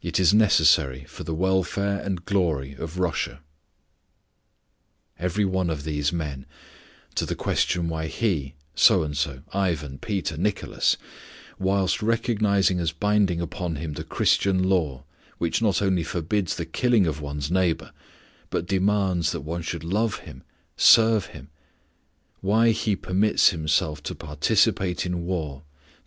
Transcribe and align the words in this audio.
It 0.00 0.20
is 0.20 0.32
necessary 0.32 1.02
for 1.08 1.24
the 1.24 1.34
welfare 1.34 1.98
and 1.98 2.24
glory 2.24 2.74
of 2.74 3.00
Russia. 3.00 3.40
Every 5.18 5.44
one 5.44 5.68
of 5.68 5.82
these 5.82 6.12
men, 6.12 6.46
to 7.16 7.26
the 7.26 7.34
question 7.34 7.88
why 7.88 8.06
he, 8.06 8.54
so 8.76 9.02
and 9.02 9.16
so, 9.16 9.42
Ivan, 9.52 9.98
Peter, 9.98 10.36
Nicholas, 10.36 10.96
whilst 11.58 12.00
recognizing 12.02 12.78
as 12.78 12.92
binding 12.92 13.40
upon 13.40 13.74
him 13.74 13.94
the 13.94 14.04
Christian 14.04 14.62
law 14.62 15.02
which 15.38 15.60
not 15.60 15.82
only 15.82 16.04
forbids 16.04 16.54
the 16.54 16.64
killing 16.64 17.08
of 17.08 17.20
one's 17.20 17.50
neighbor 17.50 17.90
but 18.50 18.64
demands 18.68 19.32
that 19.32 19.40
one 19.40 19.62
should 19.62 19.82
love 19.82 20.18
him, 20.20 20.44
serve 20.76 21.26
him, 21.34 21.48
why 22.42 22.70
he 22.70 22.94
permits 22.94 23.48
himself 23.48 24.04
to 24.04 24.14
participate 24.14 25.04
in 25.04 25.26
war; 25.26 25.64